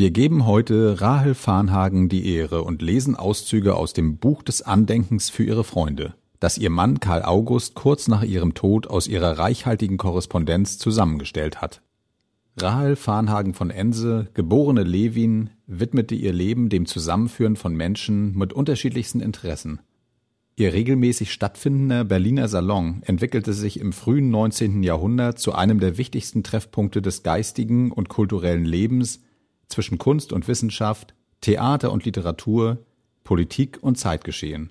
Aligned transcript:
Wir 0.00 0.12
geben 0.12 0.46
heute 0.46 1.02
Rahel 1.02 1.34
Farnhagen 1.34 2.08
die 2.08 2.34
Ehre 2.34 2.62
und 2.62 2.80
lesen 2.80 3.16
Auszüge 3.16 3.74
aus 3.74 3.92
dem 3.92 4.16
Buch 4.16 4.42
des 4.42 4.62
Andenkens 4.62 5.28
für 5.28 5.44
ihre 5.44 5.62
Freunde, 5.62 6.14
das 6.38 6.56
ihr 6.56 6.70
Mann 6.70 7.00
Karl 7.00 7.22
August 7.22 7.74
kurz 7.74 8.08
nach 8.08 8.22
ihrem 8.22 8.54
Tod 8.54 8.86
aus 8.86 9.08
ihrer 9.08 9.36
reichhaltigen 9.36 9.98
Korrespondenz 9.98 10.78
zusammengestellt 10.78 11.60
hat. 11.60 11.82
Rahel 12.56 12.96
Farnhagen 12.96 13.52
von 13.52 13.68
Ense, 13.68 14.28
geborene 14.32 14.84
Levin, 14.84 15.50
widmete 15.66 16.14
ihr 16.14 16.32
Leben 16.32 16.70
dem 16.70 16.86
Zusammenführen 16.86 17.56
von 17.56 17.74
Menschen 17.74 18.34
mit 18.38 18.54
unterschiedlichsten 18.54 19.20
Interessen. 19.20 19.80
Ihr 20.56 20.72
regelmäßig 20.72 21.30
stattfindender 21.30 22.04
Berliner 22.04 22.48
Salon 22.48 23.02
entwickelte 23.04 23.52
sich 23.52 23.78
im 23.78 23.92
frühen 23.92 24.30
19. 24.30 24.82
Jahrhundert 24.82 25.38
zu 25.38 25.52
einem 25.52 25.78
der 25.78 25.98
wichtigsten 25.98 26.42
Treffpunkte 26.42 27.02
des 27.02 27.22
geistigen 27.22 27.92
und 27.92 28.08
kulturellen 28.08 28.64
Lebens 28.64 29.20
zwischen 29.70 29.98
Kunst 29.98 30.32
und 30.32 30.48
Wissenschaft, 30.48 31.14
Theater 31.40 31.90
und 31.92 32.04
Literatur, 32.04 32.78
Politik 33.24 33.78
und 33.80 33.96
Zeitgeschehen. 33.96 34.70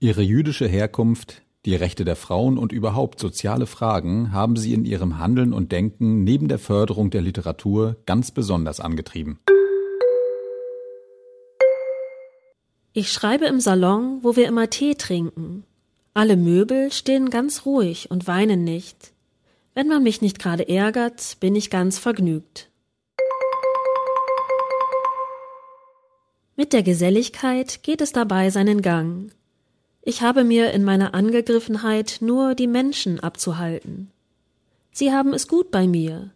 Ihre 0.00 0.22
jüdische 0.22 0.66
Herkunft, 0.66 1.42
die 1.64 1.76
Rechte 1.76 2.04
der 2.04 2.16
Frauen 2.16 2.58
und 2.58 2.72
überhaupt 2.72 3.20
soziale 3.20 3.66
Fragen 3.66 4.32
haben 4.32 4.56
sie 4.56 4.74
in 4.74 4.84
ihrem 4.84 5.18
Handeln 5.18 5.52
und 5.52 5.70
Denken 5.70 6.24
neben 6.24 6.48
der 6.48 6.58
Förderung 6.58 7.10
der 7.10 7.22
Literatur 7.22 7.96
ganz 8.04 8.32
besonders 8.32 8.80
angetrieben. 8.80 9.38
Ich 12.92 13.12
schreibe 13.12 13.46
im 13.46 13.60
Salon, 13.60 14.18
wo 14.22 14.34
wir 14.34 14.48
immer 14.48 14.68
Tee 14.68 14.96
trinken. 14.96 15.64
Alle 16.14 16.36
Möbel 16.36 16.90
stehen 16.92 17.30
ganz 17.30 17.64
ruhig 17.64 18.10
und 18.10 18.26
weinen 18.26 18.64
nicht. 18.64 19.12
Wenn 19.72 19.86
man 19.86 20.02
mich 20.02 20.20
nicht 20.20 20.40
gerade 20.40 20.68
ärgert, 20.68 21.36
bin 21.38 21.54
ich 21.54 21.70
ganz 21.70 21.98
vergnügt. 21.98 22.71
Mit 26.62 26.72
der 26.72 26.84
Geselligkeit 26.84 27.82
geht 27.82 28.00
es 28.00 28.12
dabei 28.12 28.48
seinen 28.50 28.82
Gang. 28.82 29.32
Ich 30.00 30.22
habe 30.22 30.44
mir 30.44 30.70
in 30.70 30.84
meiner 30.84 31.12
Angegriffenheit 31.12 32.18
nur 32.20 32.54
die 32.54 32.68
Menschen 32.68 33.18
abzuhalten. 33.18 34.12
Sie 34.92 35.10
haben 35.10 35.34
es 35.34 35.48
gut 35.48 35.72
bei 35.72 35.88
mir. 35.88 36.30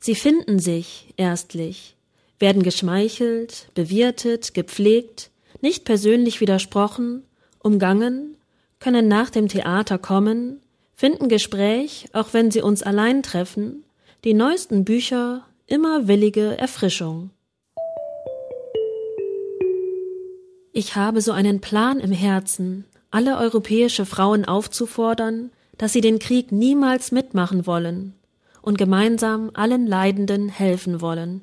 Sie 0.00 0.16
finden 0.16 0.58
sich 0.58 1.14
erstlich, 1.16 1.94
werden 2.40 2.64
geschmeichelt, 2.64 3.68
bewirtet, 3.74 4.52
gepflegt, 4.52 5.30
nicht 5.60 5.84
persönlich 5.84 6.40
widersprochen, 6.40 7.22
umgangen, 7.60 8.34
können 8.80 9.06
nach 9.06 9.30
dem 9.30 9.46
Theater 9.46 9.96
kommen, 9.96 10.60
finden 10.92 11.28
Gespräch, 11.28 12.06
auch 12.12 12.32
wenn 12.32 12.50
sie 12.50 12.62
uns 12.62 12.82
allein 12.82 13.22
treffen, 13.22 13.84
die 14.24 14.34
neuesten 14.34 14.84
Bücher, 14.84 15.46
immer 15.68 16.08
willige 16.08 16.58
Erfrischung. 16.58 17.30
Ich 20.74 20.96
habe 20.96 21.20
so 21.20 21.32
einen 21.32 21.60
Plan 21.60 22.00
im 22.00 22.12
Herzen, 22.12 22.86
alle 23.10 23.36
europäische 23.36 24.06
Frauen 24.06 24.46
aufzufordern, 24.46 25.50
dass 25.76 25.92
sie 25.92 26.00
den 26.00 26.18
Krieg 26.18 26.50
niemals 26.50 27.12
mitmachen 27.12 27.66
wollen 27.66 28.14
und 28.62 28.78
gemeinsam 28.78 29.50
allen 29.52 29.86
Leidenden 29.86 30.48
helfen 30.48 31.02
wollen. 31.02 31.42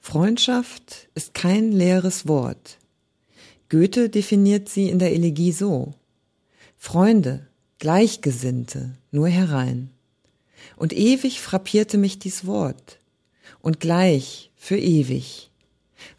Freundschaft 0.00 1.08
ist 1.14 1.32
kein 1.32 1.70
leeres 1.70 2.26
Wort. 2.26 2.78
Goethe 3.68 4.08
definiert 4.08 4.68
sie 4.68 4.88
in 4.90 4.98
der 4.98 5.12
Elegie 5.12 5.52
so. 5.52 5.94
Freunde, 6.76 7.46
Gleichgesinnte, 7.78 8.96
nur 9.12 9.28
herein. 9.28 9.90
Und 10.76 10.92
ewig 10.92 11.40
frappierte 11.40 11.96
mich 11.96 12.18
dies 12.18 12.44
Wort 12.44 12.98
und 13.66 13.80
gleich 13.80 14.52
für 14.54 14.78
ewig. 14.78 15.50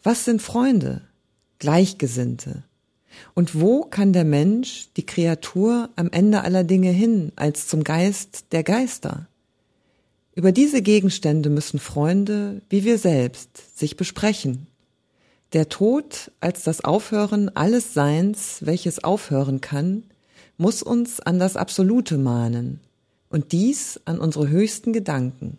Was 0.02 0.26
sind 0.26 0.42
Freunde? 0.42 1.00
Gleichgesinnte. 1.58 2.62
Und 3.32 3.58
wo 3.58 3.84
kann 3.84 4.12
der 4.12 4.26
Mensch, 4.26 4.88
die 4.98 5.06
Kreatur, 5.06 5.88
am 5.96 6.10
Ende 6.10 6.42
aller 6.42 6.62
Dinge 6.62 6.90
hin, 6.90 7.32
als 7.36 7.66
zum 7.66 7.84
Geist 7.84 8.52
der 8.52 8.64
Geister? 8.64 9.28
Über 10.34 10.52
diese 10.52 10.82
Gegenstände 10.82 11.48
müssen 11.48 11.78
Freunde, 11.78 12.60
wie 12.68 12.84
wir 12.84 12.98
selbst, 12.98 13.78
sich 13.78 13.96
besprechen. 13.96 14.66
Der 15.54 15.70
Tod 15.70 16.30
als 16.40 16.64
das 16.64 16.84
Aufhören 16.84 17.48
alles 17.56 17.94
Seins, 17.94 18.58
welches 18.60 19.02
aufhören 19.04 19.62
kann, 19.62 20.02
muss 20.58 20.82
uns 20.82 21.18
an 21.18 21.38
das 21.38 21.56
Absolute 21.56 22.18
mahnen, 22.18 22.80
und 23.30 23.52
dies 23.52 23.98
an 24.04 24.18
unsere 24.18 24.50
höchsten 24.50 24.92
Gedanken. 24.92 25.58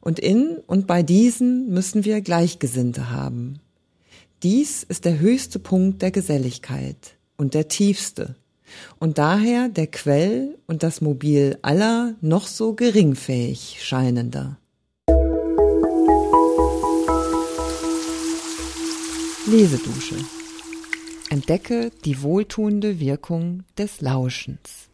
Und 0.00 0.18
in 0.18 0.58
und 0.66 0.86
bei 0.86 1.02
diesen 1.02 1.68
müssen 1.70 2.04
wir 2.04 2.20
Gleichgesinnte 2.20 3.10
haben. 3.10 3.60
Dies 4.42 4.82
ist 4.84 5.04
der 5.04 5.18
höchste 5.18 5.58
Punkt 5.58 6.02
der 6.02 6.10
Geselligkeit 6.10 7.16
und 7.36 7.54
der 7.54 7.68
tiefste 7.68 8.36
und 8.98 9.18
daher 9.18 9.68
der 9.68 9.86
Quell 9.86 10.58
und 10.66 10.82
das 10.82 11.00
Mobil 11.00 11.58
aller 11.62 12.14
noch 12.20 12.46
so 12.46 12.74
geringfähig 12.74 13.78
scheinender. 13.80 14.58
Lesedusche. 19.46 20.16
Entdecke 21.30 21.90
die 22.04 22.22
wohltuende 22.22 23.00
Wirkung 23.00 23.64
des 23.78 24.00
Lauschens. 24.00 24.87